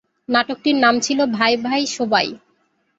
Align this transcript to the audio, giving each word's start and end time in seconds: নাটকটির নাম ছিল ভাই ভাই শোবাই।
নাটকটির 0.29 0.77
নাম 0.79 0.95
ছিল 0.99 1.19
ভাই 1.37 1.53
ভাই 1.57 1.81
শোবাই। 1.87 2.29